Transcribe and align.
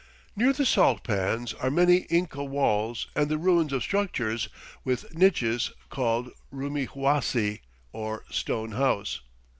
Near 0.35 0.51
the 0.51 0.65
salt 0.65 1.03
pans 1.03 1.53
are 1.53 1.69
many 1.69 2.07
Inca 2.09 2.43
walls 2.43 3.05
and 3.15 3.29
the 3.29 3.37
ruins 3.37 3.71
of 3.71 3.83
structures, 3.83 4.49
with 4.83 5.13
niches, 5.15 5.71
called 5.91 6.31
Rumihuasi, 6.51 7.59
or 7.93 8.23
"Stone 8.31 8.71
House." 8.71 9.21